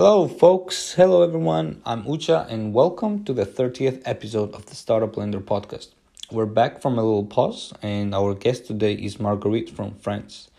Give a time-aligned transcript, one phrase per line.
[0.00, 0.92] Hello, folks.
[0.92, 1.82] Hello, everyone.
[1.84, 5.88] I'm Ucha, and welcome to the 30th episode of the Startup Blender podcast.
[6.30, 10.50] We're back from a little pause, and our guest today is Marguerite from France.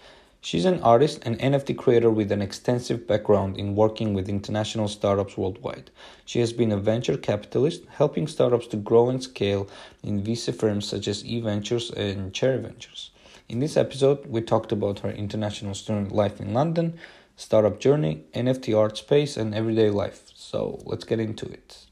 [0.41, 5.37] She's an artist and NFT creator with an extensive background in working with international startups
[5.37, 5.89] worldwide.
[6.25, 9.69] She has been a venture capitalist, helping startups to grow and scale
[10.03, 13.11] in VC firms such as eVentures and Cherry Ventures.
[13.47, 16.99] In this episode, we talked about her international student life in London,
[17.39, 20.23] startup journey, NFT art space, and everyday life.
[20.35, 21.85] So let's get into it.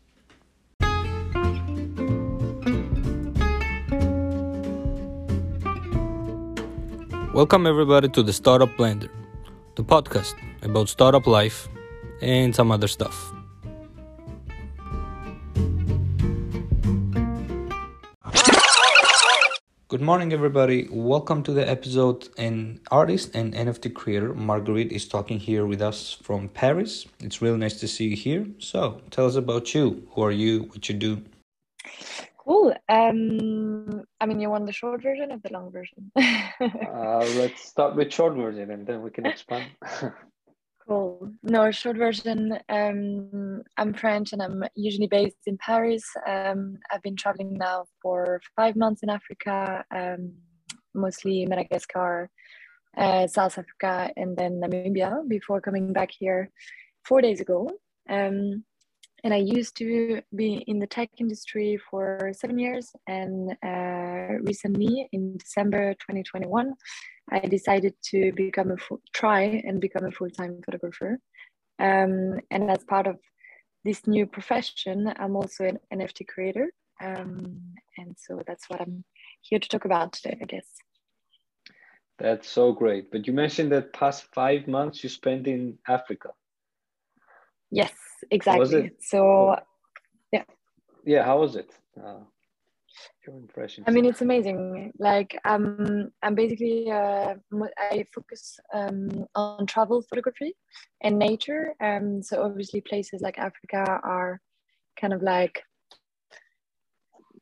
[7.33, 9.09] Welcome, everybody, to the Startup Blender,
[9.75, 11.69] the podcast about startup life
[12.21, 13.31] and some other stuff.
[19.89, 20.89] Good morning, everybody.
[20.91, 22.27] Welcome to the episode.
[22.37, 27.05] An artist and NFT creator, Marguerite, is talking here with us from Paris.
[27.21, 28.45] It's really nice to see you here.
[28.59, 30.05] So, tell us about you.
[30.11, 30.63] Who are you?
[30.63, 31.21] What you do?
[32.37, 32.75] Cool.
[32.89, 36.11] Um, I mean, you want the short version or the long version?
[36.17, 39.67] uh, let's start with short version, and then we can expand.
[40.87, 41.33] Cool.
[41.43, 42.57] No, short version.
[42.69, 46.05] Um, I'm French and I'm usually based in Paris.
[46.25, 50.31] Um, I've been traveling now for five months in Africa, um,
[50.93, 52.29] mostly Madagascar,
[52.97, 56.51] uh, South Africa, and then Namibia before coming back here
[57.03, 57.69] four days ago.
[58.09, 58.63] Um,
[59.25, 62.93] and I used to be in the tech industry for seven years.
[63.07, 66.73] And uh, recently, in December 2021,
[67.29, 71.19] I decided to become a full, try and become a full time photographer.
[71.79, 73.17] Um, and as part of
[73.83, 76.71] this new profession, I'm also an NFT creator.
[77.03, 77.61] Um,
[77.97, 79.03] and so that's what I'm
[79.41, 80.67] here to talk about today, I guess.
[82.17, 83.11] That's so great.
[83.11, 86.29] But you mentioned that past five months you spent in Africa.
[87.69, 87.93] Yes,
[88.31, 88.91] exactly.
[88.99, 89.57] So,
[90.31, 90.43] yeah.
[91.05, 91.71] Yeah, how was it?
[92.01, 92.21] Uh,
[93.27, 93.83] your impression?
[93.87, 94.93] I mean, it's amazing.
[94.97, 97.35] Like, um, I'm basically uh,
[97.77, 100.53] I focus um, on travel photography
[101.01, 101.73] and nature.
[101.81, 104.41] Um, so obviously, places like Africa are
[104.99, 105.61] kind of like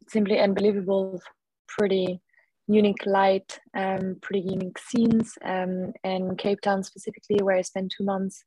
[0.08, 1.22] simply unbelievable,
[1.68, 2.22] pretty
[2.68, 5.38] unique light, um, pretty unique scenes.
[5.44, 8.44] Um, and Cape Town specifically, where I spent two months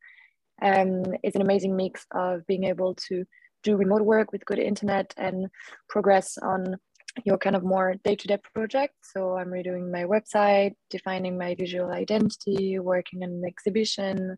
[0.62, 3.24] um, is an amazing mix of being able to
[3.62, 5.48] do remote work with good internet and
[5.88, 6.76] progress on
[7.24, 8.94] your kind of more day-to-day project.
[9.02, 14.36] So I'm redoing my website, defining my visual identity, working on an exhibition.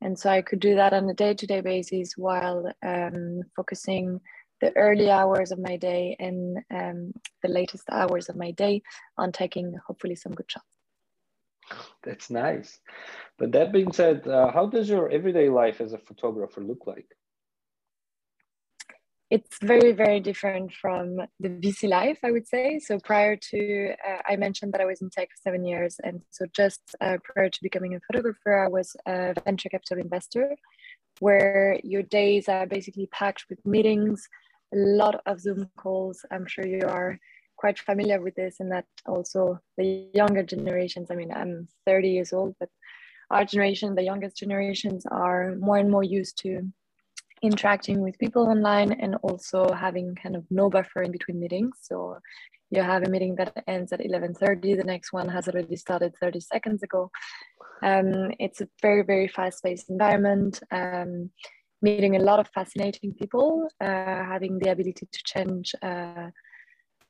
[0.00, 4.20] And so I could do that on a day-to-day basis while um, focusing
[4.60, 8.82] the early hours of my day and um, the latest hours of my day
[9.16, 10.66] on taking hopefully some good shots.
[12.02, 12.80] That's nice.
[13.38, 17.06] But that being said, uh, how does your everyday life as a photographer look like?
[19.30, 22.80] It's very, very different from the VC life, I would say.
[22.80, 26.00] So prior to, uh, I mentioned that I was in tech for seven years.
[26.02, 30.56] And so just uh, prior to becoming a photographer, I was a venture capital investor,
[31.20, 34.28] where your days are basically packed with meetings,
[34.74, 36.24] a lot of Zoom calls.
[36.32, 37.16] I'm sure you are
[37.60, 42.32] quite familiar with this and that also the younger generations i mean i'm 30 years
[42.32, 42.70] old but
[43.30, 46.62] our generation the youngest generations are more and more used to
[47.42, 52.16] interacting with people online and also having kind of no buffer in between meetings so
[52.70, 56.40] you have a meeting that ends at 11.30 the next one has already started 30
[56.40, 57.10] seconds ago
[57.82, 61.30] um, it's a very very fast-paced environment um,
[61.82, 66.28] meeting a lot of fascinating people uh, having the ability to change uh,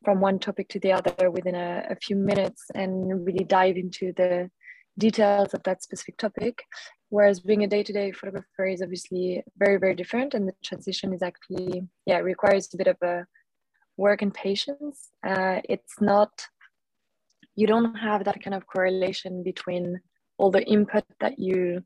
[0.04, 4.12] from one topic to the other within a, a few minutes and really dive into
[4.16, 4.50] the
[4.98, 6.62] details of that specific topic.
[7.10, 11.86] Whereas being a day-to-day photographer is obviously very, very different, and the transition is actually
[12.06, 13.26] yeah requires a bit of a
[13.96, 15.10] work and patience.
[15.26, 16.30] Uh, it's not
[17.56, 20.00] you don't have that kind of correlation between
[20.38, 21.82] all the input that you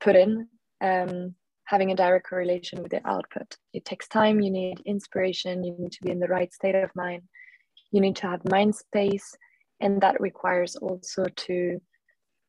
[0.00, 0.46] put in
[0.80, 1.34] um,
[1.64, 3.56] having a direct correlation with the output.
[3.72, 6.94] It takes time, you need inspiration, you need to be in the right state of
[6.94, 7.22] mind,
[7.90, 9.34] you need to have mind space,
[9.80, 11.80] and that requires also to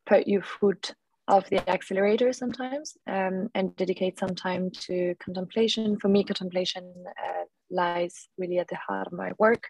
[0.06, 0.94] put your foot
[1.27, 5.98] off the accelerator sometimes um, and dedicate some time to contemplation.
[6.00, 9.68] For me, contemplation uh, lies really at the heart of my work.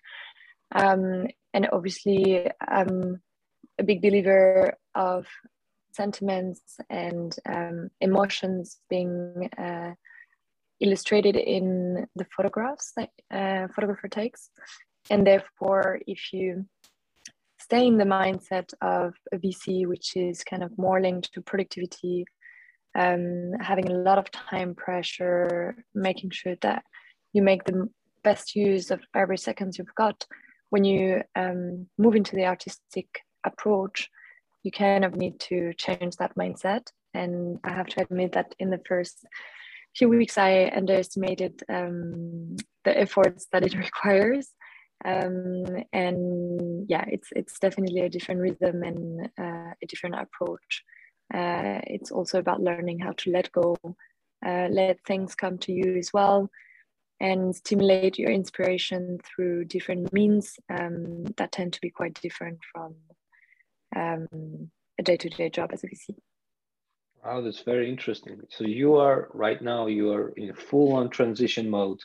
[0.74, 3.22] Um, and obviously, I'm
[3.80, 5.28] a big believer of
[5.94, 9.94] sentiments and um, emotions being uh,
[10.81, 14.50] illustrated in the photographs that uh, photographer takes.
[15.10, 16.66] And therefore, if you
[17.65, 22.23] stay in the mindset of a VC, which is kind of more linked to productivity,
[22.95, 26.83] um, having a lot of time pressure, making sure that
[27.33, 27.89] you make the
[28.23, 30.25] best use of every second you've got.
[30.69, 33.07] When you um, move into the artistic
[33.44, 34.09] approach,
[34.63, 36.83] you kind of need to change that mindset.
[37.15, 39.25] And I have to admit that in the first
[39.95, 44.50] few weeks, I underestimated um, the efforts that it requires.
[45.03, 50.83] Um, and yeah, it's it's definitely a different rhythm and uh, a different approach.
[51.33, 53.75] Uh, it's also about learning how to let go,
[54.45, 56.50] uh, let things come to you as well,
[57.19, 62.95] and stimulate your inspiration through different means um, that tend to be quite different from
[63.95, 64.69] um,
[65.00, 66.15] a day-to-day job as a VC.
[67.24, 68.39] Wow, that's very interesting.
[68.50, 72.00] So you are right now you are in full-on transition mode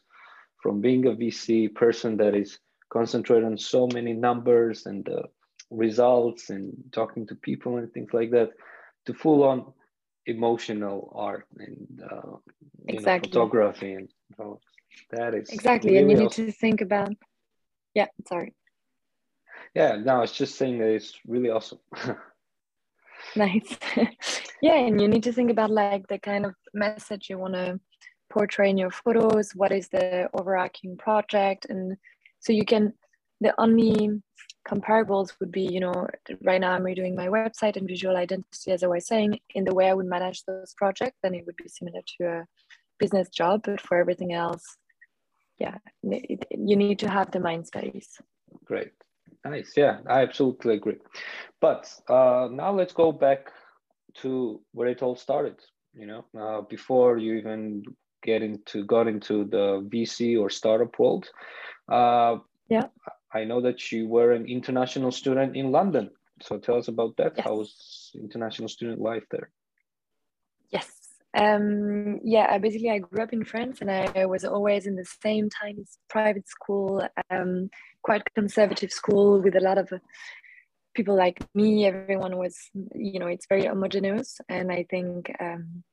[0.63, 2.59] from being a VC person that is
[2.91, 5.23] concentrated on so many numbers and uh,
[5.71, 8.51] results and talking to people and things like that
[9.07, 9.73] to full-on
[10.27, 12.37] emotional art and uh,
[12.89, 13.29] exactly.
[13.29, 14.61] know, photography and so
[15.11, 16.47] that is exactly really and you need awesome.
[16.47, 17.13] to think about
[17.95, 18.55] yeah sorry
[19.75, 21.79] yeah no it's just saying that it's really awesome
[23.37, 23.79] nice
[24.63, 27.81] yeah and you need to think about like the kind of message you want to
[28.29, 31.97] portray in your photos what is the overarching project and
[32.41, 32.93] so you can
[33.41, 34.21] the only
[34.69, 36.07] comparables would be you know
[36.43, 39.75] right now i'm redoing my website and visual identity as i was saying in the
[39.75, 42.45] way i would manage those projects then it would be similar to a
[42.99, 44.77] business job but for everything else
[45.59, 48.19] yeah it, you need to have the mind space
[48.65, 48.93] great
[49.45, 49.73] Nice.
[49.77, 50.99] Yeah, I absolutely agree.
[51.61, 53.51] But uh, now let's go back
[54.17, 55.57] to where it all started.
[55.95, 57.83] You know, uh, before you even
[58.23, 61.29] get into got into the VC or startup world.
[61.91, 62.39] Uh,
[62.69, 62.87] yeah.
[63.33, 66.11] I know that you were an international student in London.
[66.43, 67.35] So tell us about that.
[67.37, 67.45] Yes.
[67.45, 69.51] How was international student life there?
[70.71, 70.89] Yes.
[71.37, 75.05] Um, yeah, I basically I grew up in France and I was always in the
[75.05, 77.07] same tiny private school.
[77.31, 77.71] Um,
[78.03, 79.93] quite conservative school with a lot of
[80.95, 82.57] people like me everyone was
[82.95, 85.85] you know it's very homogeneous and i think um,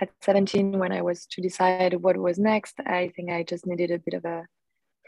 [0.00, 3.90] at 17 when i was to decide what was next i think i just needed
[3.90, 4.46] a bit of a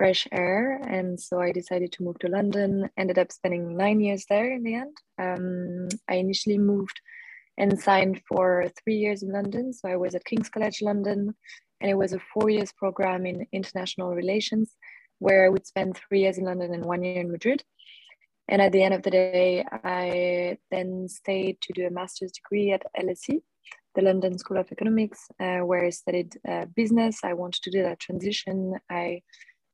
[0.00, 4.25] fresh air and so i decided to move to london ended up spending nine years
[4.31, 6.99] there in the end um, i initially moved
[7.58, 8.44] and signed for
[8.79, 11.35] three years in london so i was at king's college london
[11.81, 14.76] and it was a four years program in international relations
[15.20, 17.62] where I would spend three years in London and one year in Madrid.
[18.49, 22.73] And at the end of the day, I then stayed to do a master's degree
[22.73, 23.41] at LSE,
[23.94, 27.20] the London School of Economics, uh, where I studied uh, business.
[27.23, 28.75] I wanted to do that transition.
[28.91, 29.23] I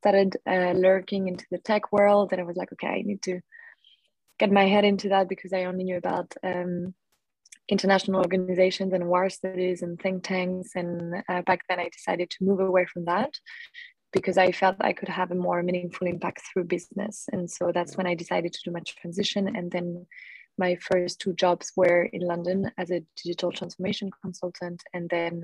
[0.07, 3.41] started uh, lurking into the tech world, and I was like, okay, I need to
[4.39, 6.93] get my head into that because I only knew about um,
[7.67, 10.71] international organizations and war studies and think tanks.
[10.75, 13.33] And uh, back then, I decided to move away from that
[14.13, 17.25] because I felt I could have a more meaningful impact through business.
[17.33, 19.57] And so that's when I decided to do my transition.
[19.57, 20.05] And then
[20.57, 25.41] my first two jobs were in London as a digital transformation consultant and then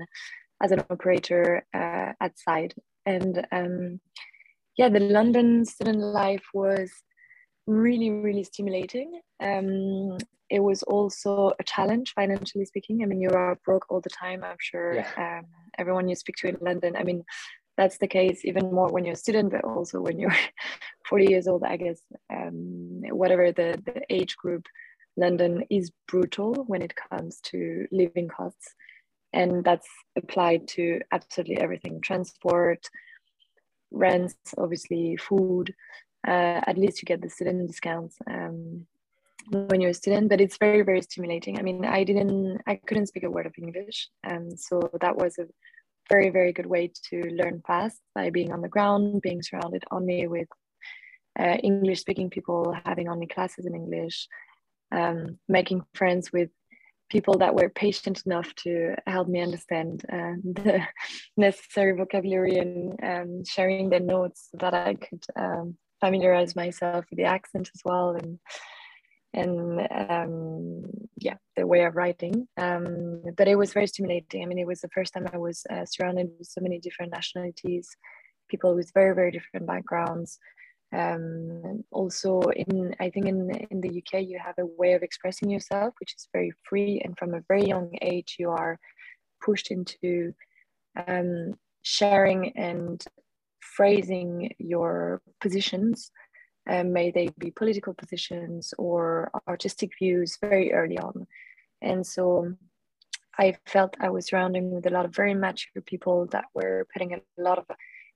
[0.62, 2.74] as an operator uh, at Side.
[3.04, 4.00] And um,
[4.76, 6.90] yeah, the London student life was
[7.66, 9.20] really, really stimulating.
[9.40, 10.18] Um,
[10.50, 13.02] it was also a challenge financially speaking.
[13.02, 14.44] I mean, you are broke all the time.
[14.44, 15.40] I'm sure yeah.
[15.40, 15.46] um,
[15.78, 16.96] everyone you speak to in London.
[16.96, 17.24] I mean,
[17.76, 20.36] that's the case even more when you're a student, but also when you're
[21.08, 22.00] 40 years old, I guess,
[22.32, 24.66] um, whatever the, the age group,
[25.16, 28.74] London is brutal when it comes to living costs.
[29.32, 32.88] And that's applied to absolutely everything transport,
[33.94, 35.74] rents, obviously, food.
[36.26, 38.86] Uh, at least you get the student discounts um,
[39.50, 41.58] when you're a student, but it's very, very stimulating.
[41.58, 44.08] I mean, I didn't, I couldn't speak a word of English.
[44.26, 45.46] Um, so that was a
[46.08, 50.26] very very good way to learn fast by being on the ground being surrounded only
[50.26, 50.48] with
[51.38, 54.28] uh, english speaking people having only classes in english
[54.92, 56.50] um, making friends with
[57.10, 60.80] people that were patient enough to help me understand uh, the
[61.36, 67.16] necessary vocabulary and um, sharing their notes so that i could um, familiarize myself with
[67.16, 68.38] the accent as well and
[69.34, 70.84] and um,
[71.18, 72.46] yeah, the way of writing.
[72.56, 74.42] Um, but it was very stimulating.
[74.42, 77.12] I mean, it was the first time I was uh, surrounded with so many different
[77.12, 77.88] nationalities,
[78.48, 80.38] people with very very different backgrounds.
[80.94, 85.50] Um, also, in I think in in the UK, you have a way of expressing
[85.50, 88.78] yourself, which is very free, and from a very young age, you are
[89.44, 90.32] pushed into
[91.06, 93.04] um, sharing and
[93.60, 96.12] phrasing your positions
[96.68, 101.26] um, may they be political positions or artistic views very early on.
[101.82, 102.54] And so
[103.38, 107.14] I felt I was surrounding with a lot of very mature people that were putting
[107.14, 107.66] a lot of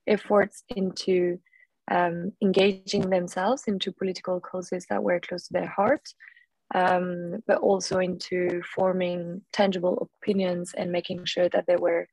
[0.07, 1.39] efforts into
[1.89, 6.07] um, engaging themselves into political causes that were close to their heart,
[6.75, 12.07] um, but also into forming tangible opinions and making sure that they were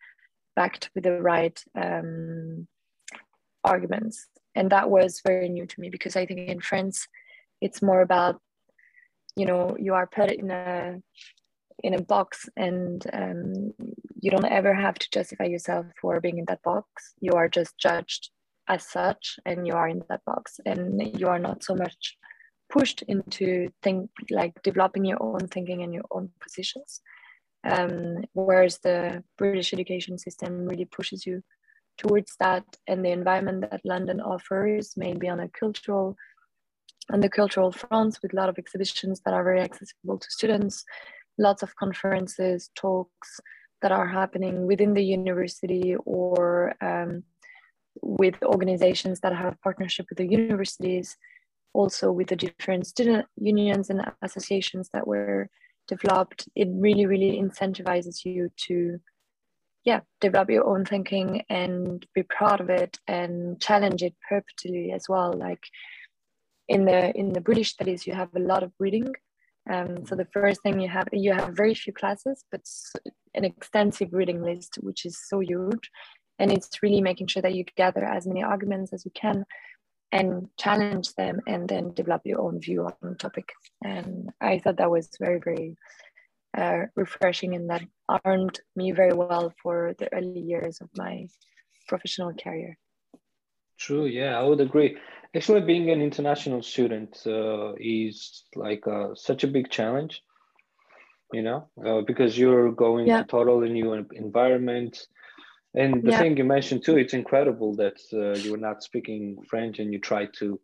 [0.55, 2.67] backed with the right um,
[3.65, 4.27] arguments.
[4.55, 7.07] And that was very new to me because I think in France,
[7.61, 8.41] it's more about,
[9.37, 10.97] you know, you are put in a
[11.85, 13.75] in a box and um,
[14.19, 17.13] you don't ever have to justify yourself for being in that box.
[17.21, 18.31] You are just judged
[18.69, 22.17] as such and you are in that box and you are not so much
[22.69, 27.01] pushed into think like developing your own thinking and your own positions.
[27.65, 31.43] Um, whereas the british education system really pushes you
[31.99, 36.15] towards that and the environment that london offers maybe on a cultural
[37.13, 40.85] on the cultural fronts with a lot of exhibitions that are very accessible to students
[41.39, 43.41] lots of conferences talks
[43.83, 47.23] that are happening within the university or um,
[48.03, 51.17] with organizations that have partnership with the universities,
[51.73, 55.49] also with the different student unions and associations that were
[55.89, 58.99] developed, it really, really incentivizes you to
[59.85, 65.09] yeah, develop your own thinking and be proud of it and challenge it perpetually as
[65.09, 65.33] well.
[65.33, 65.65] Like
[66.69, 69.15] in the in the British studies, you have a lot of reading.
[69.73, 72.63] Um, so the first thing you have you have very few classes, but
[73.35, 75.91] an extensive reading list, which is so huge
[76.39, 79.45] and it's really making sure that you gather as many arguments as you can
[80.13, 83.53] and challenge them and then develop your own view on the topic.
[83.83, 85.77] And i thought that was very very
[86.57, 87.85] uh, refreshing and that
[88.25, 91.27] armed me very well for the early years of my
[91.89, 92.79] professional career.
[93.79, 94.97] True yeah i would agree.
[95.35, 100.23] Actually being an international student uh, is like uh, such a big challenge
[101.33, 103.23] you know uh, because you're going yeah.
[103.23, 105.07] to totally new environment
[105.77, 106.19] and the yeah.
[106.19, 110.01] thing you mentioned too, it's incredible that uh, you were not speaking French and you
[110.01, 110.59] tried to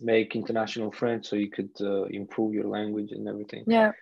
[0.00, 3.64] make international friends so you could uh, improve your language and everything.
[3.66, 3.92] Yeah.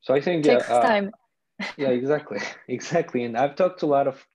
[0.00, 1.12] So I think takes yeah, uh, time.
[1.76, 3.24] yeah, exactly, exactly.
[3.24, 4.26] And I've talked to a lot of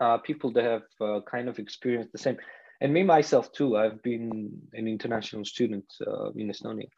[0.00, 2.36] uh, people that have uh, kind of experienced the same.
[2.80, 3.76] And me myself too.
[3.76, 6.88] I've been an international student uh, in Estonia.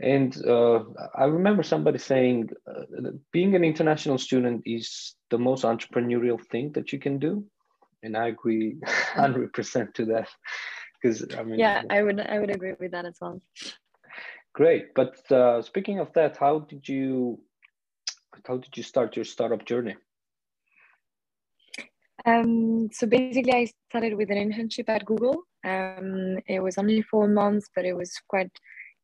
[0.00, 0.80] And uh,
[1.14, 6.92] I remember somebody saying, uh, being an international student is the most entrepreneurial thing that
[6.92, 7.44] you can do,
[8.02, 8.76] and I agree
[9.14, 10.28] hundred percent to that.
[11.00, 13.40] Because I mean, yeah, I would I would agree with that as well.
[14.52, 17.40] Great, but uh, speaking of that, how did you
[18.46, 19.94] how did you start your startup journey?
[22.26, 25.42] Um, so basically, I started with an internship at Google.
[25.64, 28.50] Um, it was only four months, but it was quite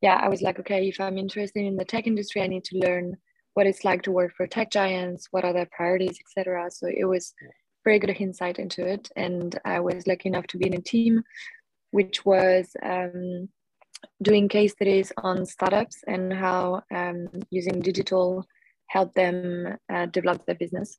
[0.00, 2.78] yeah, I was like, okay, if I'm interested in the tech industry, I need to
[2.78, 3.16] learn
[3.54, 6.70] what it's like to work for tech giants, what are their priorities, etc.
[6.70, 7.34] So it was
[7.84, 11.22] very good insight into it, and I was lucky enough to be in a team
[11.92, 13.48] which was um,
[14.22, 18.46] doing case studies on startups and how um, using digital
[18.86, 20.98] helped them uh, develop their business.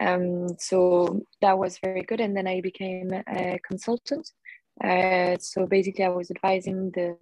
[0.00, 4.28] Um, so that was very good, and then I became a consultant.
[4.82, 7.16] Uh, so basically, I was advising the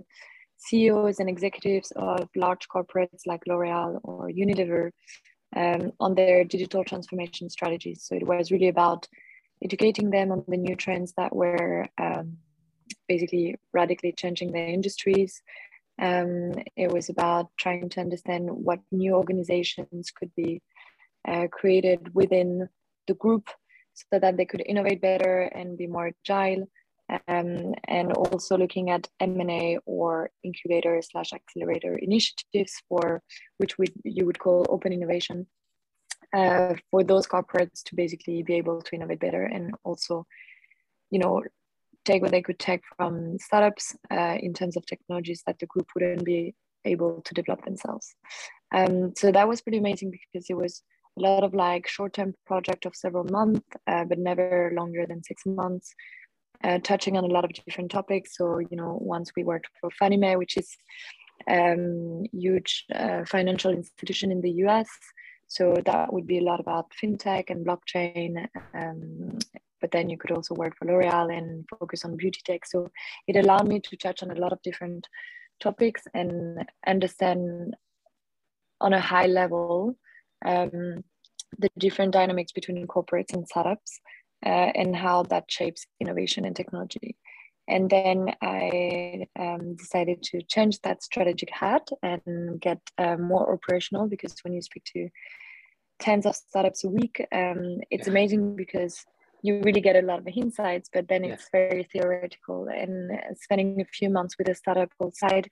[0.66, 4.90] CEOs and executives of large corporates like L'Oreal or Unilever
[5.57, 8.04] um, on their digital transformation strategies.
[8.04, 9.09] So it was really about
[9.62, 12.38] educating them on the new trends that were um,
[13.09, 15.42] basically radically changing their industries.
[16.00, 20.62] Um, it was about trying to understand what new organizations could be
[21.28, 22.69] uh, created within
[23.07, 23.49] the group
[23.95, 26.66] so that they could innovate better and be more agile
[27.28, 33.23] um, and also looking at M&A or incubator slash accelerator initiatives for
[33.59, 35.47] which we, you would call open innovation
[36.35, 40.26] uh, for those corporates to basically be able to innovate better and also,
[41.11, 41.42] you know,
[42.04, 45.87] take what they could take from startups uh, in terms of technologies that the group
[45.95, 46.54] wouldn't be
[46.85, 48.14] able to develop themselves.
[48.75, 50.83] Um, so that was pretty amazing because it was
[51.19, 55.42] a lot of like short-term project of several months, uh, but never longer than six
[55.45, 55.95] months
[56.64, 58.37] uh, touching on a lot of different topics.
[58.37, 60.76] So, you know, once we worked for Fannie Mae, which is
[61.49, 64.88] um, huge uh, financial institution in the US.
[65.47, 68.47] So that would be a lot about fintech and blockchain.
[68.75, 69.38] Um,
[69.81, 72.64] but then you could also work for L'Oreal and focus on beauty tech.
[72.64, 72.90] So
[73.26, 75.07] it allowed me to touch on a lot of different
[75.61, 77.75] topics and understand
[78.81, 79.97] on a high level
[80.45, 81.04] um,
[81.59, 84.00] the different dynamics between corporates and startups
[84.45, 87.17] uh, and how that shapes innovation and technology.
[87.69, 94.09] And then I um, decided to change that strategic hat and get uh, more operational
[94.09, 95.09] because when you speak to
[96.03, 97.25] tens of startups a week.
[97.33, 98.13] Um, it's yeah.
[98.13, 99.05] amazing because
[99.43, 101.69] you really get a lot of insights, but then it's yeah.
[101.69, 102.69] very theoretical.
[102.69, 105.49] And spending a few months with a startup outside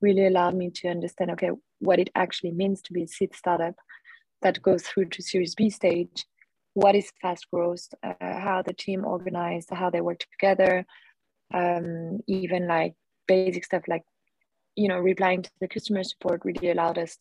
[0.00, 1.50] really allowed me to understand okay,
[1.80, 3.74] what it actually means to be a seed startup
[4.42, 6.26] that goes through to Series B stage.
[6.76, 7.88] What is fast growth?
[8.02, 10.84] Uh, how the team organized, how they work together,
[11.54, 12.94] um, even like
[13.26, 14.02] basic stuff like
[14.74, 17.16] you know replying to the customer support really allowed us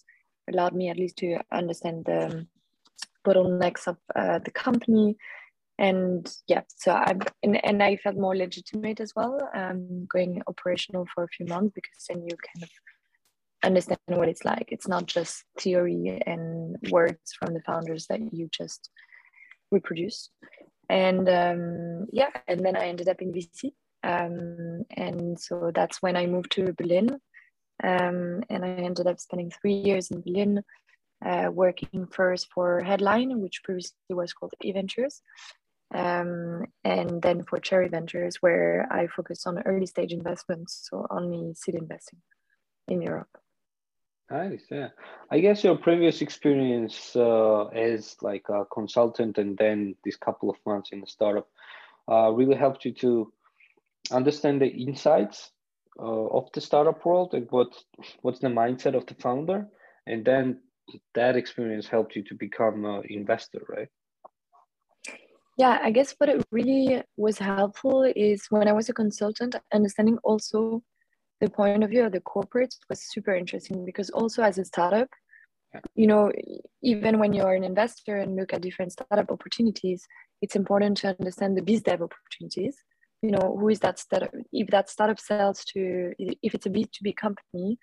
[0.51, 2.45] allowed me at least to understand the
[3.25, 5.15] bottlenecks of uh, the company
[5.79, 11.05] and yeah so i and, and i felt more legitimate as well um, going operational
[11.13, 12.69] for a few months because then you kind of
[13.63, 18.49] understand what it's like it's not just theory and words from the founders that you
[18.51, 18.89] just
[19.71, 20.29] reproduce
[20.89, 23.71] and um, yeah and then i ended up in vc
[24.03, 27.09] um, and so that's when i moved to berlin.
[27.83, 30.61] Um, and i ended up spending three years in berlin
[31.25, 35.21] uh, working first for headline which previously was called eVentures.
[35.93, 41.53] Um, and then for Cherry Ventures, where I focused on early stage investments, so only
[41.53, 42.19] seed investing
[42.87, 43.29] in Europe.
[44.31, 44.89] Nice, yeah.
[45.29, 50.57] I guess your previous experience uh, as like a consultant and then this couple of
[50.65, 51.47] months in the startup
[52.11, 53.31] uh, really helped you to
[54.11, 55.51] understand the insights
[55.99, 57.73] uh, of the startup world and what
[58.21, 59.67] what's the mindset of the founder,
[60.07, 60.59] and then
[61.13, 63.87] that experience helped you to become an investor, right?
[65.57, 70.17] Yeah, I guess what it really was helpful is when I was a consultant, understanding
[70.23, 70.83] also
[71.45, 75.09] the point of view of the corporates was super interesting because also as a startup,
[75.93, 76.31] you know,
[76.81, 80.07] even when you're an investor and look at different startup opportunities,
[80.41, 82.75] it's important to understand the biz dev opportunities.
[83.21, 84.31] You know, who is that startup?
[84.51, 87.77] If that startup sells to, if it's a B2B company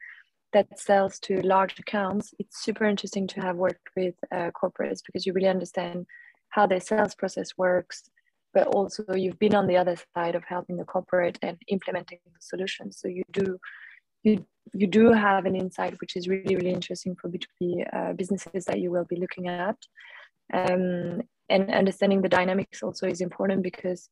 [0.53, 5.25] that sells to large accounts, it's super interesting to have worked with uh, corporates because
[5.25, 6.07] you really understand
[6.51, 8.11] how their sales process works,
[8.55, 12.41] but also you've been on the other side of helping the corporate and implementing the
[12.41, 12.99] solutions.
[13.01, 13.59] So you do
[14.23, 18.65] you you do have an insight which is really really interesting for B2B uh, businesses
[18.67, 19.77] that you will be looking at.
[20.53, 24.09] Um, and understanding the dynamics also is important because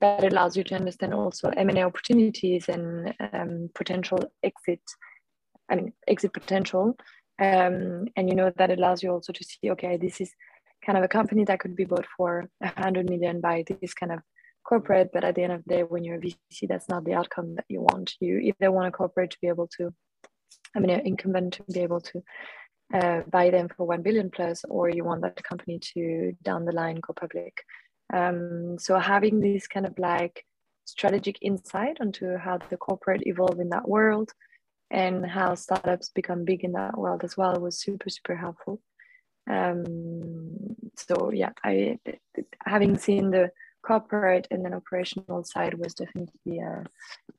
[0.00, 4.80] that allows you to understand also M&A opportunities and um, potential exit,
[5.68, 6.96] I mean exit potential.
[7.40, 10.32] Um, and you know that allows you also to see okay this is
[10.88, 14.10] kind of a company that could be bought for a hundred million by this kind
[14.10, 14.20] of
[14.64, 17.12] corporate but at the end of the day when you're a vc that's not the
[17.12, 18.14] outcome that you want.
[18.20, 19.92] You either want a corporate to be able to
[20.74, 22.22] i mean an incumbent to be able to
[22.94, 26.72] uh, buy them for 1 billion plus or you want that company to down the
[26.72, 27.54] line go public.
[28.14, 30.42] Um, so having this kind of like
[30.86, 34.32] strategic insight onto how the corporate evolve in that world
[34.90, 38.80] and how startups become big in that world as well was super super helpful
[39.48, 41.98] um, so yeah, I
[42.64, 43.50] having seen the
[43.82, 46.84] corporate and then operational side was definitely uh,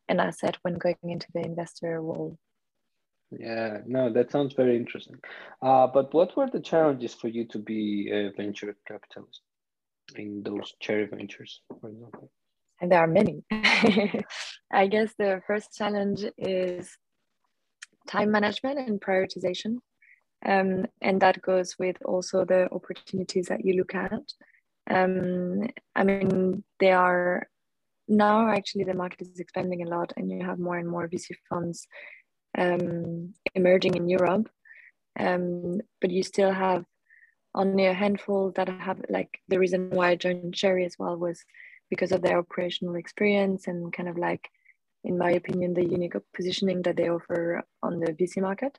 [0.07, 2.37] an asset when going into the investor role.
[3.31, 5.17] Yeah, no, that sounds very interesting.
[5.61, 9.41] Uh, but what were the challenges for you to be a venture capitalist
[10.15, 12.31] in those cherry ventures, for example?
[12.81, 13.43] And there are many.
[14.71, 16.97] I guess the first challenge is
[18.07, 19.77] time management and prioritization.
[20.45, 24.23] Um, and that goes with also the opportunities that you look at.
[24.89, 27.47] Um, I mean, they are
[28.07, 31.35] now actually the market is expanding a lot, and you have more and more VC
[31.49, 31.87] funds
[32.57, 34.49] um, emerging in Europe.
[35.19, 36.85] Um, but you still have
[37.53, 41.43] only a handful that have like the reason why I joined Cherry as well was
[41.89, 44.49] because of their operational experience and kind of like,
[45.03, 48.77] in my opinion, the unique positioning that they offer on the VC market.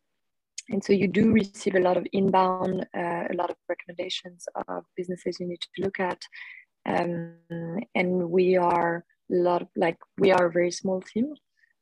[0.71, 4.85] And so you do receive a lot of inbound, uh, a lot of recommendations of
[4.97, 6.23] businesses you need to look at.
[6.87, 7.35] Um,
[7.95, 11.35] and we are a lot of, like we are a very small team.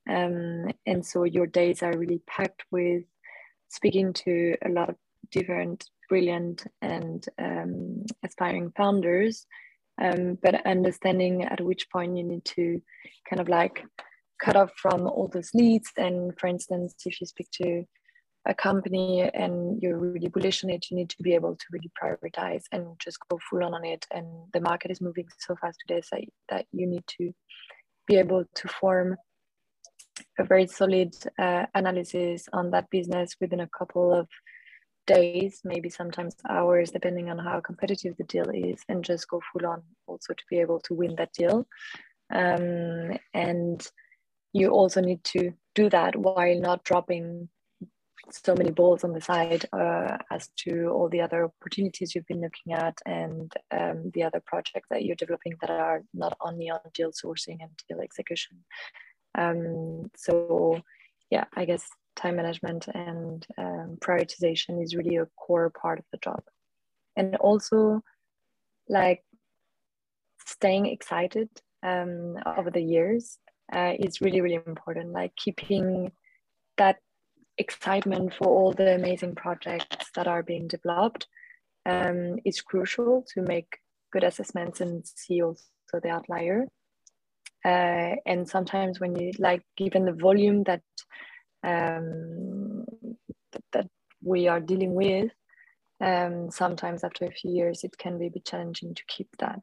[0.08, 3.04] Um, and so your days are really packed with
[3.68, 4.96] speaking to a lot of
[5.30, 9.46] different brilliant and um, aspiring founders
[10.00, 12.80] um, but understanding at which point you need to
[13.28, 13.84] kind of like
[14.40, 17.84] cut off from all those leads and for instance if you speak to
[18.46, 21.90] a company and you're really bullish on it, you need to be able to really
[22.02, 24.06] prioritize and just go full on on it.
[24.10, 27.32] And the market is moving so fast today so that you need to
[28.06, 29.16] be able to form
[30.38, 34.28] a very solid uh, analysis on that business within a couple of
[35.06, 39.66] days, maybe sometimes hours, depending on how competitive the deal is, and just go full
[39.66, 41.66] on also to be able to win that deal.
[42.32, 43.86] Um, and
[44.52, 47.48] you also need to do that while not dropping
[48.30, 52.40] so many balls on the side uh, as to all the other opportunities you've been
[52.40, 56.80] looking at and um, the other projects that you're developing that are not only on
[56.94, 58.58] deal sourcing and deal execution.
[59.36, 60.80] Um, so,
[61.30, 66.18] yeah, I guess time management and um, prioritization is really a core part of the
[66.18, 66.42] job.
[67.16, 68.02] And also,
[68.88, 69.22] like
[70.46, 71.48] staying excited
[71.82, 73.38] um, over the years
[73.72, 75.12] uh, is really, really important.
[75.12, 76.12] Like keeping
[76.78, 76.98] that
[77.58, 81.26] excitement for all the amazing projects that are being developed
[81.86, 83.78] um, is crucial to make
[84.12, 85.64] good assessments and see also
[86.02, 86.64] the outlier.
[87.64, 90.82] Uh, and sometimes when you like, given the volume that
[91.64, 92.84] um,
[93.72, 93.88] that
[94.22, 95.30] we are dealing with,
[96.00, 99.62] um, sometimes after a few years, it can be a bit challenging to keep that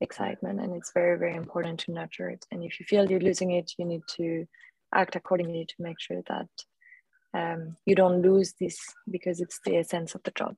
[0.00, 0.60] excitement.
[0.60, 2.46] And it's very, very important to nurture it.
[2.50, 4.46] And if you feel you're losing it, you need to
[4.94, 6.48] act accordingly to make sure that
[7.34, 8.78] um, you don't lose this
[9.10, 10.56] because it's the essence of the job.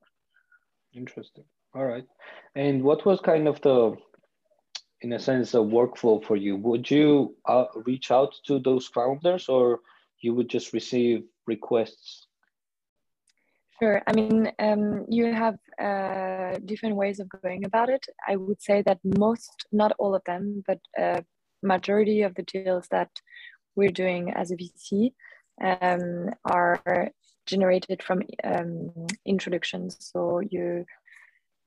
[0.93, 1.45] Interesting.
[1.75, 2.05] All right.
[2.55, 3.97] And what was kind of the,
[5.01, 6.57] in a sense, a workflow for you?
[6.57, 9.81] Would you uh, reach out to those founders or
[10.21, 12.27] you would just receive requests?
[13.79, 14.03] Sure.
[14.07, 18.07] I mean, um, you have uh, different ways of going about it.
[18.27, 21.21] I would say that most, not all of them, but uh,
[21.63, 23.11] majority of the deals that
[23.75, 25.13] we're doing as a VC
[25.63, 27.11] um, are
[27.47, 28.91] generated from um,
[29.25, 29.97] introductions.
[30.01, 30.85] So you,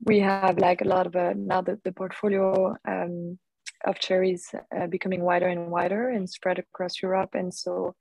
[0.04, 3.40] we have like a lot of uh, now the, the portfolio um,
[3.86, 7.32] of cherries uh, becoming wider and wider and spread across Europe.
[7.34, 7.96] And so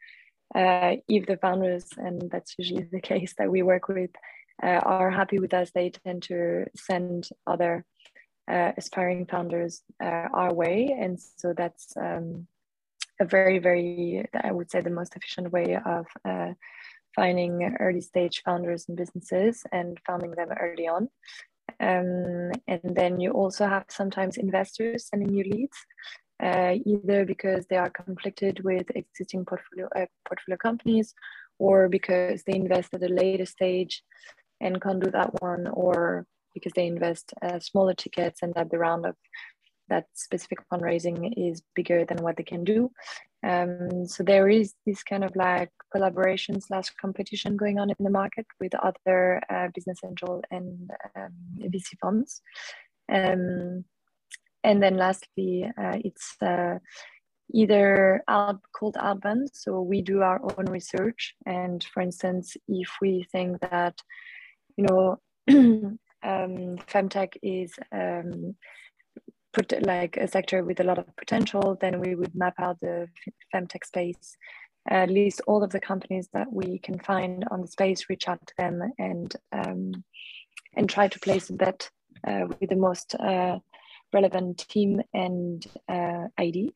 [0.55, 4.11] uh, if the founders, and that's usually the case that we work with,
[4.62, 7.85] uh, are happy with us, they tend to send other
[8.51, 10.96] uh, aspiring founders uh, our way.
[10.98, 12.48] And so that's um,
[13.20, 16.52] a very, very, I would say, the most efficient way of uh,
[17.14, 21.09] finding early stage founders and businesses and founding them early on.
[21.81, 25.78] Um, and then you also have sometimes investors sending you leads,
[26.42, 31.14] uh, either because they are conflicted with existing portfolio uh, portfolio companies,
[31.59, 34.02] or because they invest at a later stage
[34.61, 38.78] and can't do that one, or because they invest uh, smaller tickets and that the
[38.78, 39.14] round of
[39.88, 42.90] that specific fundraising is bigger than what they can do.
[43.46, 48.11] Um, so there is this kind of like collaboration slash competition going on in the
[48.11, 52.42] market with other uh, business angel and um, VC funds.
[53.11, 53.85] Um,
[54.64, 56.79] and then lastly, uh, it's uh,
[57.53, 59.51] either out, called outbound.
[59.55, 61.35] So we do our own research.
[61.46, 63.98] And for instance, if we think that,
[64.77, 65.16] you know,
[65.48, 68.57] um, femtech is um,
[69.80, 73.08] like a sector with a lot of potential, then we would map out the
[73.54, 74.37] femtech space,
[74.88, 78.40] at least all of the companies that we can find on the space, reach out
[78.46, 80.04] to them and um,
[80.76, 81.90] and try to place a bet
[82.26, 83.58] uh, with the most uh,
[84.12, 86.72] relevant team and uh, ID.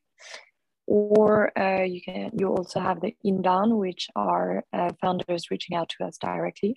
[0.85, 5.89] Or uh, you can you also have the inbound, which are uh, founders reaching out
[5.89, 6.75] to us directly,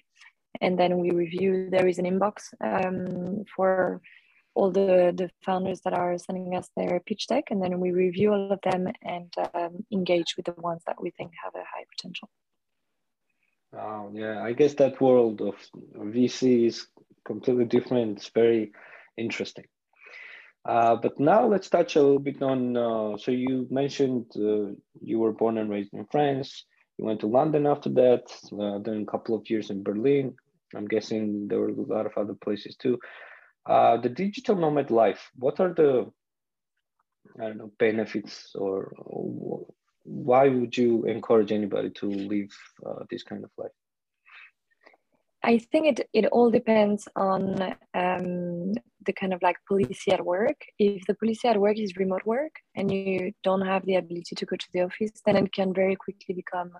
[0.60, 1.68] and then we review.
[1.70, 4.00] There is an inbox um, for
[4.56, 8.32] all the, the founders that are sending us their pitch deck, and then we review
[8.32, 11.84] all of them and um, engage with the ones that we think have a high
[11.94, 12.30] potential.
[13.78, 15.56] Oh, yeah, I guess that world of
[15.94, 16.86] VC is
[17.26, 18.16] completely different.
[18.16, 18.72] It's very
[19.18, 19.66] interesting.
[20.64, 22.76] Uh, but now let's touch a little bit on.
[22.76, 26.64] Uh, so you mentioned uh, you were born and raised in France.
[26.96, 28.24] You went to London after that,
[28.58, 30.34] uh, then a couple of years in Berlin.
[30.74, 32.98] I'm guessing there were a lot of other places too.
[33.66, 36.10] Uh, the digital nomad life, what are the
[37.40, 39.66] I don't know benefits or, or
[40.04, 43.72] why would you encourage anybody to live uh, this kind of life?
[45.42, 47.62] I think it, it all depends on
[47.94, 48.72] um,
[49.04, 50.56] the kind of like policy at work.
[50.78, 54.46] If the policy at work is remote work and you don't have the ability to
[54.46, 56.72] go to the office, then it can very quickly become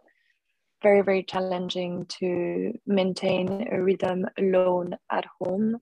[0.83, 5.81] very, very challenging to maintain a rhythm alone at home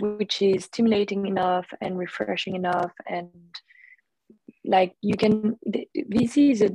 [0.00, 2.92] which is stimulating enough and refreshing enough.
[3.08, 3.30] And
[4.64, 5.58] like you can
[6.12, 6.70] vc is a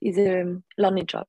[0.00, 1.26] is a lonely job.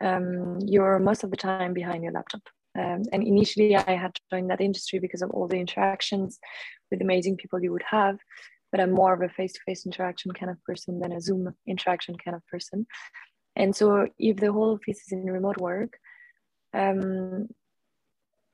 [0.00, 2.42] Um, you're most of the time behind your laptop.
[2.74, 6.38] Um, and initially i had to join that industry because of all the interactions
[6.90, 8.16] with amazing people you would have
[8.70, 12.34] but i'm more of a face-to-face interaction kind of person than a zoom interaction kind
[12.34, 12.86] of person.
[13.56, 15.98] And so if the whole office is in remote work
[16.72, 17.48] um,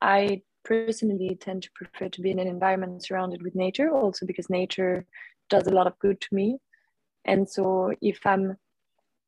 [0.01, 4.51] i personally tend to prefer to be in an environment surrounded with nature, also because
[4.51, 5.05] nature
[5.51, 6.59] does a lot of good to me.
[7.25, 8.57] And so if I'm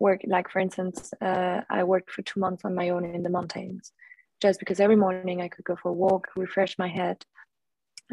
[0.01, 3.37] work like for instance uh, i worked for two months on my own in the
[3.39, 3.93] mountains
[4.41, 7.25] just because every morning i could go for a walk refresh my head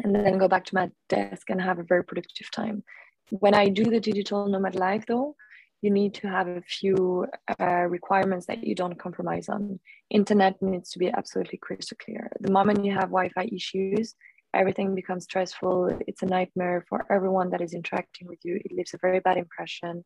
[0.04, 2.84] and then go back to my desk and have a very productive time
[3.30, 5.34] when i do the digital nomad life though
[5.82, 7.26] you need to have a few
[7.60, 9.78] uh, requirements that you don't compromise on.
[10.10, 12.30] Internet needs to be absolutely crystal clear.
[12.40, 14.14] The moment you have wi-fi issues
[14.54, 15.98] everything becomes stressful.
[16.06, 18.60] It's a nightmare for everyone that is interacting with you.
[18.64, 20.04] It leaves a very bad impression.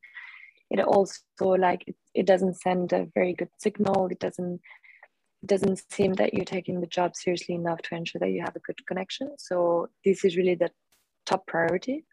[0.70, 4.08] It also like it, it doesn't send a very good signal.
[4.10, 4.60] It doesn't
[5.42, 8.54] it doesn't seem that you're taking the job seriously enough to ensure that you have
[8.54, 9.32] a good connection.
[9.38, 10.70] So this is really the
[11.26, 12.04] top priority.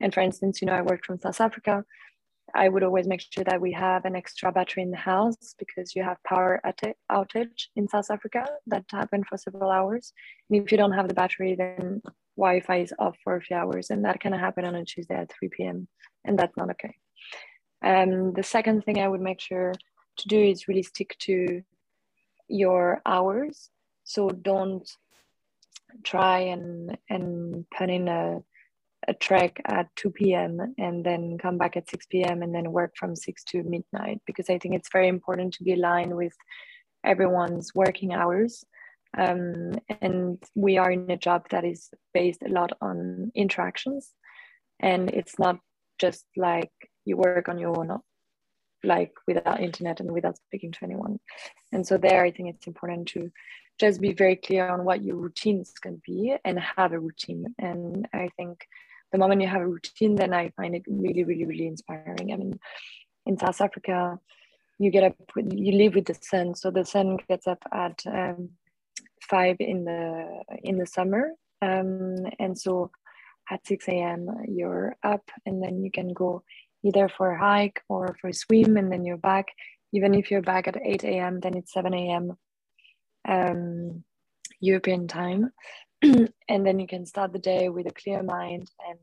[0.00, 1.84] And for instance you know i worked from south africa
[2.54, 5.94] i would always make sure that we have an extra battery in the house because
[5.94, 6.60] you have power
[7.10, 10.12] outage in south africa that happened for several hours
[10.50, 12.00] and if you don't have the battery then
[12.36, 15.32] wi-fi is off for a few hours and that can happen on a tuesday at
[15.38, 15.88] 3 p.m
[16.24, 16.94] and that's not okay
[17.82, 19.72] um, the second thing I would make sure
[20.16, 21.62] to do is really stick to
[22.48, 23.70] your hours.
[24.04, 24.88] So don't
[26.04, 28.42] try and and put in a
[29.06, 30.74] a trek at 2 p.m.
[30.78, 32.42] and then come back at 6 p.m.
[32.42, 35.74] and then work from 6 to midnight because I think it's very important to be
[35.74, 36.34] aligned with
[37.04, 38.64] everyone's working hours.
[39.16, 44.12] Um, and we are in a job that is based a lot on interactions
[44.80, 45.58] and it's not
[45.98, 46.70] just like
[47.04, 47.98] you work on your own
[48.84, 51.18] like without internet and without speaking to anyone
[51.72, 53.30] and so there i think it's important to
[53.80, 56.98] just be very clear on what your routine is going to be and have a
[56.98, 58.66] routine and i think
[59.12, 62.32] the moment you have a routine then i find it really really really inspiring.
[62.32, 62.58] I mean
[63.26, 64.18] in south africa
[64.78, 68.50] you get up you live with the sun so the sun gets up at um,
[69.28, 71.32] five in the in the summer.
[71.60, 72.90] Um, and so
[73.50, 76.42] at 6 a.m you're up and then you can go
[76.84, 79.48] either for a hike or for a swim and then you're back.
[79.92, 82.36] Even if you're back at 8 a.m then it's 7 a.m
[83.28, 84.04] um,
[84.60, 85.52] european time
[86.48, 88.98] and then you can start the day with a clear mind and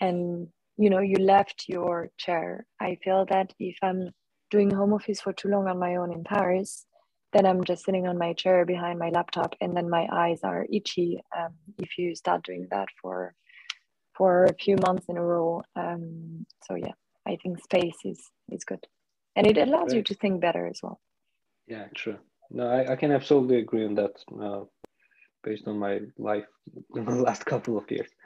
[0.00, 4.10] and you know you left your chair i feel that if i'm
[4.50, 6.86] doing home office for too long on my own in paris
[7.32, 10.66] then i'm just sitting on my chair behind my laptop and then my eyes are
[10.72, 13.34] itchy um, if you start doing that for
[14.14, 15.62] for a few months in a row.
[15.76, 16.92] Um, so yeah,
[17.26, 18.86] I think space is is good,
[19.36, 21.00] and it allows you to think better as well.
[21.66, 22.18] Yeah, true.
[22.50, 24.12] No, I, I can absolutely agree on that.
[24.30, 24.64] Uh,
[25.42, 26.46] based on my life
[26.96, 28.08] in the last couple of years.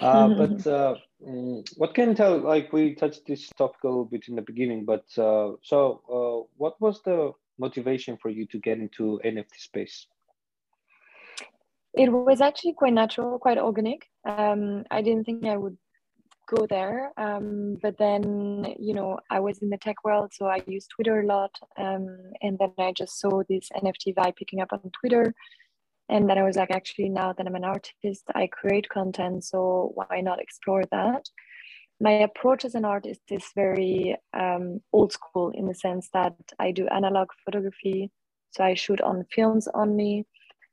[0.00, 2.38] Uh, but uh, mm, what can you tell?
[2.38, 6.48] Like we touched this topic a little bit in the beginning, but uh, so uh,
[6.56, 10.06] what was the motivation for you to get into NFT space?
[11.94, 14.08] it was actually quite natural, quite organic.
[14.24, 15.76] Um, I didn't think I would
[16.48, 20.62] go there, um, but then you know I was in the tech world, so I
[20.66, 24.72] used Twitter a lot, um, and then I just saw this NFT vibe picking up
[24.72, 25.34] on Twitter,
[26.10, 29.92] and then I was like, actually, now that I'm an artist, I create content, so
[29.94, 31.28] why not explore that?
[32.00, 36.72] My approach as an artist is very um, old school in the sense that I
[36.72, 38.10] do analog photography,
[38.50, 40.26] so I shoot on films only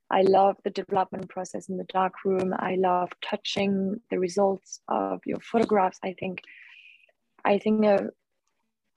[0.09, 2.53] I love the development process in the dark room.
[2.57, 5.99] I love touching the results of your photographs.
[6.03, 6.41] I think,
[7.43, 8.07] I think, a,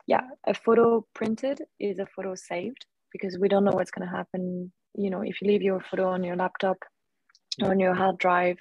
[0.06, 4.16] yeah, a photo printed is a photo saved because we don't know what's going to
[4.16, 4.72] happen.
[4.94, 6.78] You know, if you leave your photo on your laptop,
[7.62, 8.58] on your hard drive,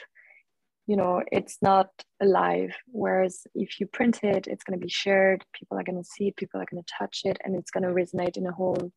[0.87, 1.89] you know, it's not
[2.19, 2.71] alive.
[2.87, 5.45] Whereas if you print it, it's going to be shared.
[5.53, 6.35] People are going to see it.
[6.35, 8.91] People are going to touch it, and it's going to resonate in a whole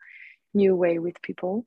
[0.55, 1.67] new way with people.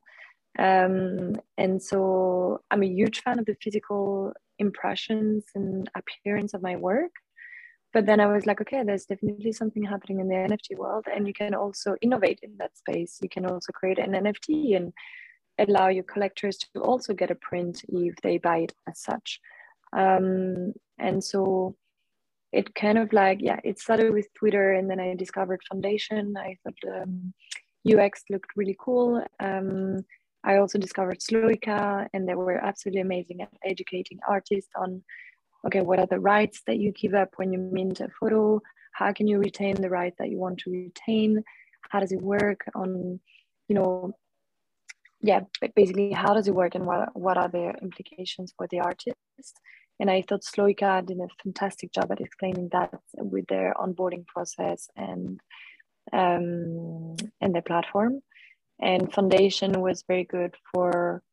[0.57, 6.75] Um, and so I'm a huge fan of the physical impressions and appearance of my
[6.75, 7.11] work.
[7.93, 11.27] But then I was like, okay, there's definitely something happening in the NFT world, and
[11.27, 13.19] you can also innovate in that space.
[13.21, 14.91] You can also create an NFT and
[15.59, 19.39] allow your collectors to also get a print if they buy it as such.
[19.93, 21.75] Um, and so
[22.51, 26.35] it kind of like, yeah, it started with Twitter, and then I discovered Foundation.
[26.37, 27.33] I thought um,
[27.85, 29.23] UX looked really cool.
[29.39, 30.05] Um,
[30.43, 35.03] I also discovered Sloika, and they were absolutely amazing at educating artists on
[35.65, 38.61] okay, what are the rights that you give up when you mint a photo?
[38.91, 41.43] How can you retain the right that you want to retain?
[41.89, 43.19] How does it work on,
[43.67, 44.13] you know,
[45.25, 45.41] yeah,
[45.75, 49.59] basically how does it work and what, what are the implications for the artist?
[49.99, 54.87] And I thought Sloika did a fantastic job at explaining that with their onboarding process
[54.95, 55.39] and
[56.13, 58.21] um, and their platform
[58.79, 61.23] and foundation was very good for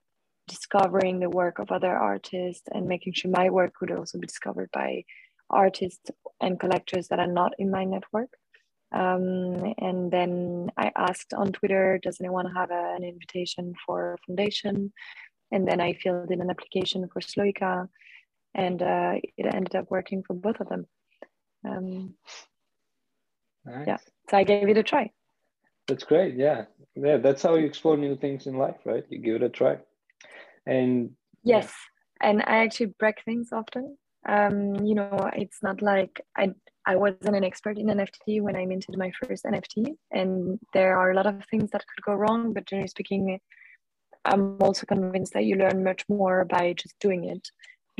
[0.48, 4.70] discovering the work of other artists and making sure my work could also be discovered
[4.72, 5.05] by
[5.50, 8.31] artists and collectors that are not in my network
[8.92, 14.18] Um, and then I asked on Twitter, does anyone have a, an invitation for a
[14.26, 14.92] foundation?
[15.50, 17.88] And then I filled in an application for Sloika,
[18.55, 20.87] and uh, it ended up working for both of them.
[21.64, 22.14] Um,
[23.64, 23.87] nice.
[23.87, 23.96] Yeah,
[24.31, 25.11] so I gave it a try.
[25.88, 26.37] That's great.
[26.37, 27.18] Yeah, yeah.
[27.18, 29.05] That's how you explore new things in life, right?
[29.09, 29.78] You give it a try.
[30.66, 31.11] And
[31.42, 31.72] yes,
[32.20, 32.31] yeah.
[32.31, 33.96] and I actually break things often.
[34.28, 36.54] Um, you know, it's not like I
[36.85, 41.11] I wasn't an expert in NFT when I minted my first NFT, and there are
[41.11, 42.52] a lot of things that could go wrong.
[42.52, 43.40] But generally speaking,
[44.24, 47.48] I'm also convinced that you learn much more by just doing it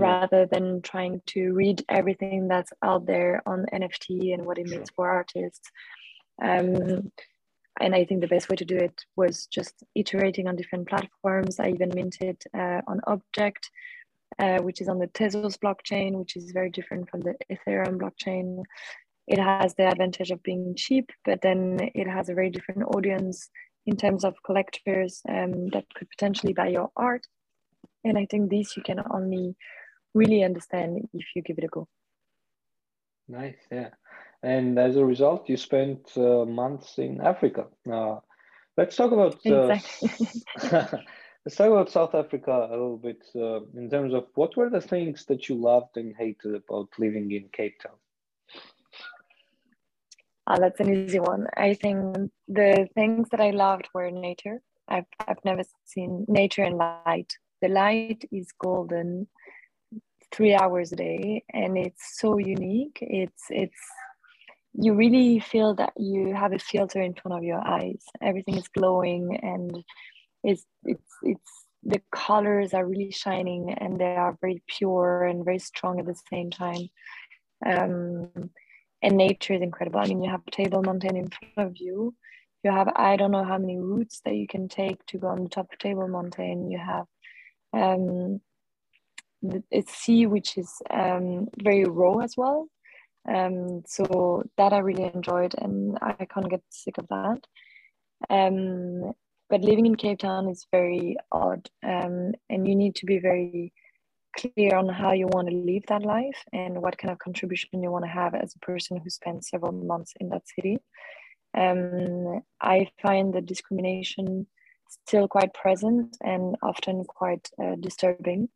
[0.01, 4.91] rather than trying to read everything that's out there on NFT and what it means
[4.95, 5.71] for artists.
[6.43, 7.13] Um,
[7.81, 11.59] and I think the best way to do it was just iterating on different platforms.
[11.59, 13.71] I even minted uh, on objkt,
[14.43, 18.65] uh, which is on the Tezos blockchain, which is very different from the Ethereum blockchain.
[19.29, 23.49] It has the advantage of being cheap, but then it has a very different audience
[23.87, 27.25] in terms of collectors um, that could potentially buy your art.
[28.03, 29.55] And I think this you can only
[30.13, 31.87] really understand if you give it a go.
[33.29, 33.91] Nice, yeah.
[34.43, 37.67] And as a result, you spent uh, months in Africa.
[37.91, 38.17] Uh,
[38.77, 40.99] let's talk about uh, exactly.
[41.45, 44.81] let's talk about South Africa a little bit uh, in terms of what were the
[44.81, 47.97] things that you loved and hated about living in Cape Town.
[50.47, 51.47] Oh, that's an easy one.
[51.57, 54.61] I think the things that I loved were nature.
[54.89, 57.33] I've, I've never seen nature and light.
[57.61, 59.29] The light is golden
[60.33, 62.99] three hours a day and it's so unique.
[63.01, 63.81] It's it's
[64.75, 68.03] you really feel that you have a filter in front of your eyes.
[68.21, 69.85] Everything is glowing and
[70.43, 75.59] it's it's it's the colors are really shining and they are very pure and very
[75.59, 76.89] strong at the same time.
[77.67, 78.51] Um,
[79.03, 79.99] and nature is incredible.
[79.99, 82.15] I mean, you have Table Mountain in front of you.
[82.63, 85.43] You have I don't know how many routes that you can take to go on
[85.43, 86.71] the top of Table Mountain.
[86.71, 87.07] You have
[87.73, 88.41] um,
[89.43, 92.69] the sea, which is um, very raw as well.
[93.29, 97.41] Um, so that I really enjoyed, and I can't get sick of that.
[98.31, 99.13] Um,
[99.53, 103.75] but living in Cape Town is very odd, um, and you need to be very
[104.35, 107.91] clear on how you want to live that life and what kind of contribution you
[107.91, 110.79] want to have as a person who spends several months in that city.
[111.53, 114.47] Um, I find the discrimination
[114.89, 118.49] still quite present and often quite uh, disturbing.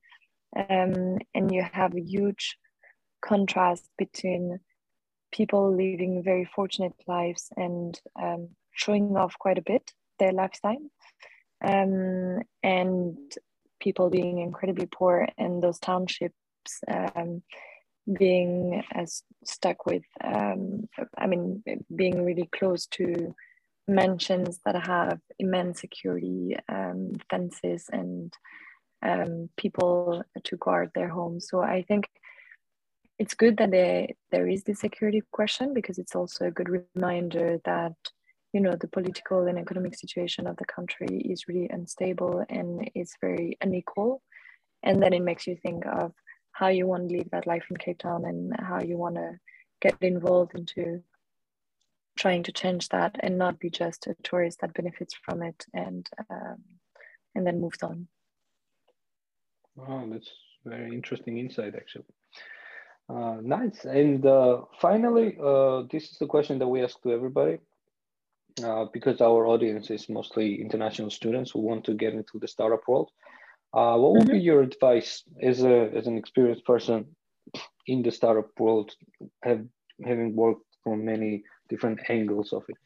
[0.56, 2.56] Um, and you have a huge
[3.20, 4.60] contrast between
[5.30, 10.78] people living very fortunate lives and um, showing off quite a bit their lifestyle
[11.64, 13.18] um, and
[13.80, 16.34] people being incredibly poor and those townships
[16.88, 17.42] um,
[18.18, 21.62] being as stuck with um, i mean
[21.94, 23.34] being really close to
[23.88, 28.32] mansions that have immense security um, fences and
[29.02, 31.48] um, people to guard their homes.
[31.48, 32.08] So i think
[33.18, 37.58] it's good that there, there is this security question because it's also a good reminder
[37.64, 37.94] that
[38.56, 43.12] you know the political and economic situation of the country is really unstable and is
[43.20, 44.22] very unequal.
[44.82, 46.12] And then it makes you think of
[46.52, 49.38] how you want to live that life in cape town and how you want to
[49.82, 51.02] get involved into
[52.16, 56.08] trying to change that and not be just a tourist that benefits from it and
[56.30, 56.60] um,
[57.34, 58.08] and then moves on.
[59.74, 60.30] Wow that's
[60.64, 62.12] very interesting insight actually.
[63.08, 63.84] Uh, nice.
[63.84, 67.58] And uh, finally, uh, this is the question that we ask to everybody
[68.64, 72.86] uh, because our audience is mostly international students who want to get into the startup
[72.88, 73.10] world.
[73.74, 74.32] Uh, what would mm-hmm.
[74.32, 77.04] be your advice as a as an experienced person
[77.86, 78.92] in the startup world,
[79.42, 79.64] have
[80.04, 82.76] having worked from many different angles of it?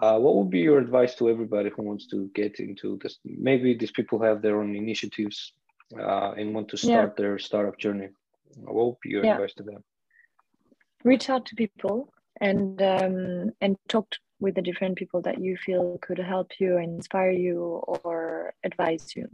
[0.00, 3.18] Uh, what would be your advice to everybody who wants to get into this?
[3.24, 5.52] Maybe these people have their own initiatives
[5.92, 7.22] and want to start yeah.
[7.22, 8.08] their startup journey.
[8.56, 9.34] What would be your yeah.
[9.34, 9.84] advice to them?
[11.04, 14.06] Reach out to people and um, and talk
[14.42, 17.60] with the different people that you feel could help you, inspire you,
[18.02, 19.28] or advise you.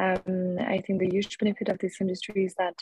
[0.00, 2.76] Um, I think the huge benefit of this industry is that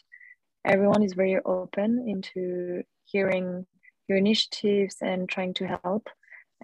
[0.64, 3.66] everyone is very open into hearing
[4.08, 6.08] your initiatives and trying to help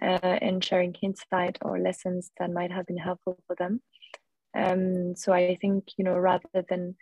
[0.01, 3.81] uh, and sharing insight or lessons that might have been helpful for them.
[4.55, 6.95] Um, so I think you know rather than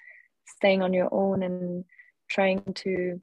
[0.45, 1.85] staying on your own and
[2.29, 3.21] trying to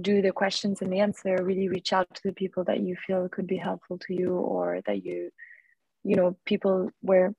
[0.00, 3.28] do the questions and the answer really reach out to the people that you feel
[3.28, 5.30] could be helpful to you or that you
[6.04, 7.34] you know people where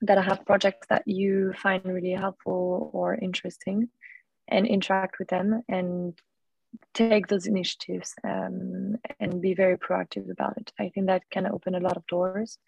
[0.00, 3.88] that have projects that you find really helpful or interesting
[4.48, 6.18] and interact with them and
[6.92, 10.72] take those initiatives um, and be very proactive about it.
[10.78, 12.58] I think that can open a lot of doors,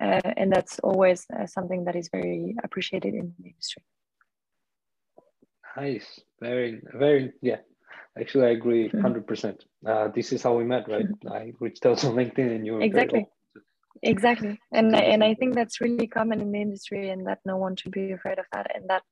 [0.00, 3.82] uh, and that's always uh, something that is very appreciated in the industry.
[5.76, 7.58] Nice, very, very, yeah.
[8.18, 9.64] Actually, I agree 100 percent.
[9.86, 11.06] Uh, this is how we met, right?
[11.06, 11.32] Mm-hmm.
[11.32, 13.26] I reached out on LinkedIn, and you were exactly,
[14.02, 17.76] exactly, and and I think that's really common in the industry, and that no one
[17.76, 19.04] should be afraid of that, and that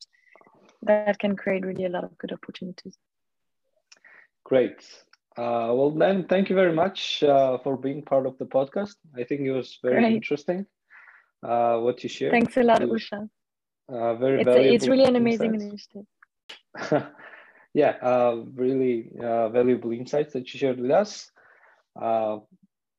[0.83, 2.97] that can create really a lot of good opportunities.
[4.45, 4.85] Great.
[5.37, 8.97] Uh, well, then, thank you very much uh, for being part of the podcast.
[9.17, 10.15] I think it was very Great.
[10.15, 10.67] interesting
[11.45, 12.33] uh, what you shared.
[12.33, 13.29] Thanks a lot, Usha.
[13.89, 14.75] Uh, very it's, valuable.
[14.75, 16.07] It's really an amazing initiative.
[17.79, 21.31] yeah, uh, really uh, valuable insights that you shared with us.
[21.95, 22.39] Uh,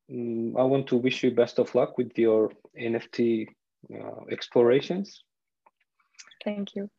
[0.09, 3.47] mm, I want to wish you best of luck with your NFT
[3.93, 5.21] uh, explorations.
[6.45, 6.89] Thank you.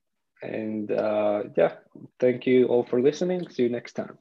[0.42, 1.72] And uh, yeah,
[2.18, 3.48] thank you all for listening.
[3.48, 4.18] See you next time.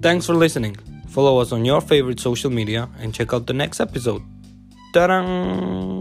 [0.00, 0.76] Thanks for listening.
[1.08, 4.22] Follow us on your favorite social media and check out the next episode.
[4.94, 5.97] Ta-da!